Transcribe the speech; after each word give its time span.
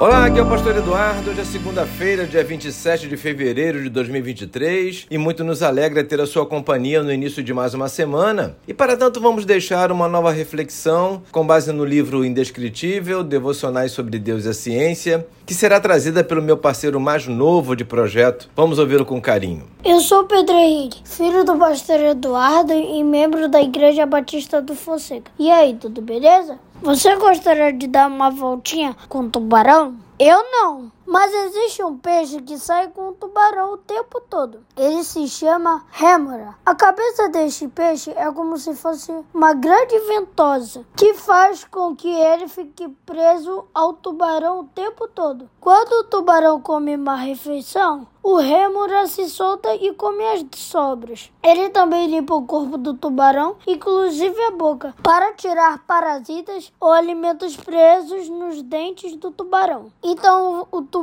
Olá, 0.00 0.24
aqui 0.24 0.38
é 0.38 0.42
o 0.42 0.48
Pastor 0.48 0.76
Eduardo. 0.76 1.30
Hoje 1.30 1.42
é 1.42 1.44
segunda-feira, 1.44 2.26
dia 2.26 2.42
27 2.42 3.08
de 3.08 3.16
fevereiro 3.16 3.80
de 3.82 3.88
2023 3.90 5.06
e 5.08 5.18
muito 5.18 5.44
nos 5.44 5.62
alegra 5.62 6.02
ter 6.02 6.20
a 6.20 6.26
sua 6.26 6.44
companhia 6.44 7.02
no 7.02 7.12
início 7.12 7.42
de 7.42 7.54
mais 7.54 7.72
uma 7.72 7.88
semana. 7.88 8.56
E 8.66 8.74
para 8.74 8.96
tanto, 8.96 9.20
vamos 9.20 9.44
deixar 9.44 9.92
uma 9.92 10.08
nova 10.08 10.32
reflexão 10.32 11.22
com 11.30 11.46
base 11.46 11.70
no 11.72 11.84
livro 11.84 12.24
Indescritível 12.24 13.22
Devocionais 13.22 13.92
sobre 13.92 14.18
Deus 14.18 14.44
e 14.44 14.48
a 14.48 14.54
Ciência, 14.54 15.26
que 15.46 15.54
será 15.54 15.78
trazida 15.78 16.24
pelo 16.24 16.42
meu 16.42 16.56
parceiro 16.56 16.98
mais 16.98 17.28
novo 17.28 17.76
de 17.76 17.84
projeto. 17.84 18.50
Vamos 18.56 18.80
ouvi-lo 18.80 19.04
com 19.04 19.20
carinho. 19.20 19.66
Eu 19.84 20.00
sou 20.00 20.24
Pedro 20.24 20.54
Henrique, 20.56 21.00
filho 21.04 21.44
do 21.44 21.56
Pastor 21.56 22.00
Eduardo 22.00 22.72
e 22.72 23.04
membro 23.04 23.48
da 23.48 23.62
Igreja 23.62 24.04
Batista 24.04 24.60
do 24.60 24.74
Fonseca. 24.74 25.30
E 25.38 25.48
aí, 25.50 25.74
tudo 25.74 26.00
beleza? 26.00 26.58
Você 26.82 27.14
gostaria 27.14 27.72
de 27.72 27.86
dar 27.86 28.08
uma 28.08 28.28
voltinha 28.28 28.96
com 29.08 29.20
um 29.20 29.30
tubarão? 29.30 29.94
Eu 30.18 30.42
não. 30.50 30.90
Mas 31.12 31.30
existe 31.30 31.84
um 31.84 31.98
peixe 31.98 32.40
que 32.40 32.56
sai 32.56 32.88
com 32.88 33.10
um 33.10 33.12
tubarão 33.12 33.74
o 33.74 33.76
tempo 33.76 34.18
todo. 34.18 34.64
Ele 34.74 35.04
se 35.04 35.28
chama 35.28 35.84
rêmora. 35.90 36.54
A 36.64 36.74
cabeça 36.74 37.28
deste 37.28 37.68
peixe 37.68 38.10
é 38.16 38.32
como 38.32 38.56
se 38.56 38.74
fosse 38.74 39.12
uma 39.34 39.52
grande 39.52 39.98
ventosa 39.98 40.86
que 40.96 41.12
faz 41.12 41.64
com 41.64 41.94
que 41.94 42.08
ele 42.08 42.48
fique 42.48 42.88
preso 43.04 43.66
ao 43.74 43.92
tubarão 43.92 44.60
o 44.60 44.64
tempo 44.64 45.06
todo. 45.06 45.50
Quando 45.60 45.92
o 46.00 46.04
tubarão 46.04 46.58
come 46.62 46.96
uma 46.96 47.16
refeição, 47.16 48.06
o 48.22 48.36
rêmora 48.36 49.06
se 49.08 49.28
solta 49.28 49.74
e 49.74 49.92
come 49.94 50.24
as 50.24 50.46
sobras. 50.54 51.30
Ele 51.42 51.68
também 51.70 52.06
limpa 52.06 52.34
o 52.34 52.46
corpo 52.46 52.78
do 52.78 52.94
tubarão, 52.94 53.56
inclusive 53.66 54.40
a 54.44 54.52
boca, 54.52 54.94
para 55.02 55.34
tirar 55.34 55.84
parasitas 55.84 56.72
ou 56.80 56.92
alimentos 56.92 57.56
presos 57.56 58.28
nos 58.28 58.62
dentes 58.62 59.16
do 59.16 59.32
tubarão. 59.32 59.92
Então 60.00 60.68
o 60.70 60.82
tubarão 60.82 61.01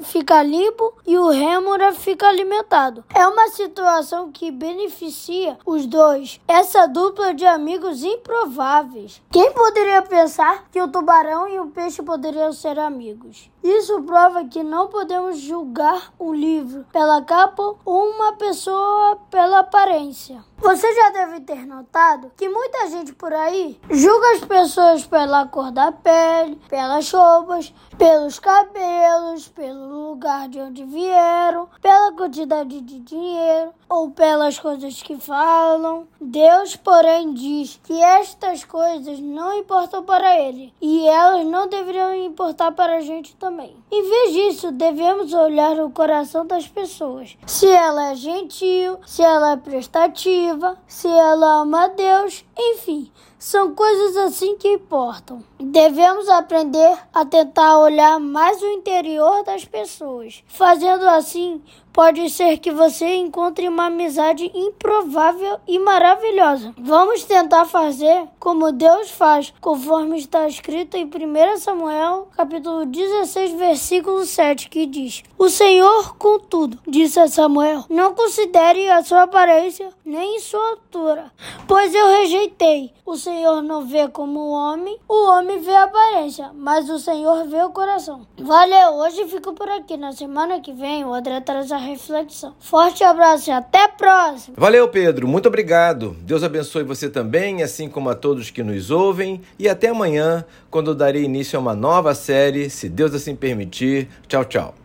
fica 0.00 0.42
limpo 0.42 0.94
e 1.06 1.16
o 1.18 1.28
rêmora 1.28 1.92
fica 1.92 2.28
alimentado. 2.28 3.04
É 3.14 3.26
uma 3.26 3.48
situação 3.48 4.30
que 4.30 4.50
beneficia 4.50 5.58
os 5.64 5.86
dois, 5.86 6.40
essa 6.46 6.86
dupla 6.86 7.34
de 7.34 7.46
amigos 7.46 8.02
improváveis. 8.02 9.22
Quem 9.30 9.52
poderia 9.52 10.02
pensar 10.02 10.64
que 10.70 10.80
o 10.80 10.88
tubarão 10.88 11.48
e 11.48 11.58
o 11.58 11.66
peixe 11.66 12.02
poderiam 12.02 12.52
ser 12.52 12.78
amigos? 12.78 13.50
Isso 13.62 14.02
prova 14.02 14.44
que 14.44 14.62
não 14.62 14.88
podemos 14.88 15.38
julgar 15.38 16.12
um 16.18 16.32
livro 16.32 16.86
pela 16.92 17.22
capa 17.22 17.74
ou 17.84 18.10
uma 18.10 18.32
pessoa 18.34 19.16
pela 19.30 19.60
aparência. 19.60 20.47
Você 20.60 20.92
já 20.92 21.10
deve 21.10 21.40
ter 21.40 21.64
notado 21.64 22.32
que 22.36 22.48
muita 22.48 22.88
gente 22.88 23.12
por 23.12 23.32
aí 23.32 23.80
julga 23.88 24.32
as 24.32 24.44
pessoas 24.44 25.06
pela 25.06 25.46
cor 25.46 25.70
da 25.70 25.92
pele, 25.92 26.60
pelas 26.68 27.10
roupas, 27.12 27.72
pelos 27.96 28.40
cabelos, 28.40 29.46
pelo 29.48 30.08
lugar 30.08 30.48
de 30.48 30.58
onde 30.60 30.84
vieram, 30.84 31.68
pela 31.80 32.12
quantidade 32.12 32.80
de 32.80 32.98
dinheiro 32.98 33.70
ou 33.88 34.10
pelas 34.10 34.58
coisas 34.58 35.00
que 35.00 35.16
falam. 35.16 36.08
Deus, 36.20 36.74
porém, 36.74 37.32
diz 37.32 37.80
que 37.84 38.02
estas 38.02 38.64
coisas 38.64 39.20
não 39.20 39.56
importam 39.56 40.02
para 40.02 40.38
ele 40.40 40.74
e 40.80 41.06
elas 41.06 41.46
não 41.46 41.68
deveriam 41.68 42.12
importar 42.14 42.72
para 42.72 42.96
a 42.96 43.00
gente 43.00 43.36
também. 43.36 43.76
Em 43.92 44.02
vez 44.02 44.32
disso, 44.32 44.72
devemos 44.72 45.32
olhar 45.32 45.78
o 45.78 45.90
coração 45.90 46.44
das 46.44 46.66
pessoas. 46.66 47.38
Se 47.46 47.68
ela 47.68 48.10
é 48.10 48.14
gentil, 48.16 48.98
se 49.06 49.22
ela 49.22 49.52
é 49.52 49.56
prestativa, 49.56 50.47
se 50.86 51.08
ela 51.08 51.60
ama 51.60 51.88
Deus, 51.88 52.44
enfim, 52.56 53.10
são 53.38 53.74
coisas 53.74 54.16
assim 54.16 54.56
que 54.56 54.68
importam. 54.68 55.42
Devemos 55.60 56.28
aprender 56.28 56.98
a 57.12 57.24
tentar 57.24 57.78
olhar 57.78 58.18
mais 58.18 58.60
o 58.60 58.66
interior 58.66 59.44
das 59.44 59.64
pessoas. 59.64 60.42
Fazendo 60.46 61.08
assim, 61.08 61.62
pode 61.92 62.30
ser 62.30 62.58
que 62.58 62.70
você 62.70 63.16
encontre 63.16 63.68
uma 63.68 63.86
amizade 63.86 64.50
improvável 64.54 65.58
e 65.66 65.78
maravilhosa. 65.78 66.72
Vamos 66.78 67.24
tentar 67.24 67.64
fazer 67.64 68.28
como 68.38 68.72
Deus 68.72 69.10
faz, 69.10 69.52
conforme 69.60 70.18
está 70.18 70.46
escrito 70.46 70.96
em 70.96 71.06
1 71.06 71.58
Samuel, 71.58 72.28
capítulo 72.36 72.86
16, 72.86 73.52
versículo 73.52 74.24
7, 74.24 74.68
que 74.68 74.86
diz: 74.86 75.22
O 75.36 75.48
Senhor, 75.48 76.16
contudo, 76.16 76.78
disse 76.86 77.18
a 77.18 77.28
Samuel: 77.28 77.84
Não 77.90 78.14
considere 78.14 78.88
a 78.90 79.02
sua 79.02 79.22
aparência 79.22 79.90
nem 80.04 80.38
sua 80.40 80.70
altura, 80.70 81.32
pois 81.66 81.94
eu 81.94 82.06
rejeitei. 82.20 82.92
O 83.04 83.16
Senhor 83.28 83.62
não 83.62 83.86
vê 83.86 84.08
como 84.08 84.40
o 84.40 84.50
homem, 84.52 84.98
o 85.06 85.28
homem 85.28 85.60
vê 85.60 85.74
a 85.74 85.84
aparência, 85.84 86.50
mas 86.54 86.88
o 86.88 86.98
Senhor 86.98 87.46
vê 87.46 87.62
o 87.62 87.68
coração. 87.68 88.26
Valeu, 88.38 88.94
hoje 88.94 89.28
fico 89.28 89.52
por 89.52 89.68
aqui. 89.68 89.98
Na 89.98 90.12
semana 90.12 90.60
que 90.60 90.72
vem, 90.72 91.04
o 91.04 91.12
André 91.12 91.38
traz 91.42 91.70
a 91.70 91.76
reflexão. 91.76 92.54
Forte 92.58 93.04
abraço 93.04 93.50
e 93.50 93.52
até 93.52 93.84
a 93.84 93.88
próxima. 93.90 94.56
Valeu, 94.58 94.88
Pedro. 94.88 95.28
Muito 95.28 95.46
obrigado. 95.46 96.16
Deus 96.22 96.42
abençoe 96.42 96.84
você 96.84 97.10
também, 97.10 97.62
assim 97.62 97.86
como 97.90 98.08
a 98.08 98.14
todos 98.14 98.50
que 98.50 98.62
nos 98.62 98.90
ouvem. 98.90 99.42
E 99.58 99.68
até 99.68 99.88
amanhã, 99.88 100.42
quando 100.70 100.92
eu 100.92 100.94
darei 100.94 101.24
início 101.24 101.58
a 101.58 101.60
uma 101.60 101.74
nova 101.74 102.14
série, 102.14 102.70
se 102.70 102.88
Deus 102.88 103.14
assim 103.14 103.36
permitir. 103.36 104.08
Tchau, 104.26 104.46
tchau. 104.46 104.74